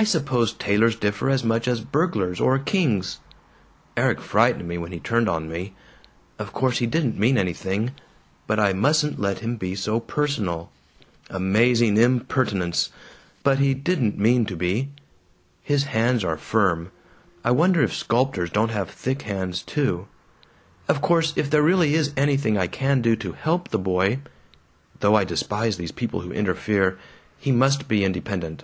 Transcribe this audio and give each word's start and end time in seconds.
I 0.00 0.04
suppose 0.04 0.52
tailors 0.52 0.94
differ 0.94 1.28
as 1.28 1.42
much 1.42 1.66
as 1.66 1.80
burglars 1.80 2.38
or 2.38 2.56
kings. 2.60 3.18
"Erik 3.96 4.20
frightened 4.20 4.68
me 4.68 4.78
when 4.78 4.92
he 4.92 5.00
turned 5.00 5.28
on 5.28 5.48
me. 5.48 5.74
Of 6.38 6.52
course 6.52 6.78
he 6.78 6.86
didn't 6.86 7.18
mean 7.18 7.36
anything, 7.36 7.90
but 8.46 8.60
I 8.60 8.72
mustn't 8.72 9.18
let 9.18 9.40
him 9.40 9.56
be 9.56 9.74
so 9.74 9.98
personal. 9.98 10.70
"Amazing 11.30 11.96
impertinence! 11.96 12.90
"But 13.42 13.58
he 13.58 13.74
didn't 13.74 14.16
mean 14.16 14.46
to 14.46 14.54
be. 14.54 14.90
"His 15.64 15.82
hands 15.90 16.22
are 16.22 16.36
FIRM. 16.38 16.92
I 17.42 17.50
wonder 17.50 17.82
if 17.82 17.92
sculptors 17.92 18.50
don't 18.50 18.70
have 18.70 18.88
thick 18.90 19.22
hands, 19.22 19.62
too? 19.64 20.06
"Of 20.86 21.00
course 21.02 21.32
if 21.34 21.50
there 21.50 21.60
really 21.62 21.94
is 21.96 22.12
anything 22.16 22.56
I 22.56 22.68
can 22.68 23.02
do 23.02 23.16
to 23.16 23.32
HELP 23.32 23.70
the 23.70 23.80
boy 23.80 24.20
"Though 25.00 25.16
I 25.16 25.24
despise 25.24 25.76
these 25.76 25.90
people 25.90 26.20
who 26.20 26.30
interfere. 26.30 27.00
He 27.40 27.50
must 27.50 27.88
be 27.88 28.04
independent." 28.04 28.62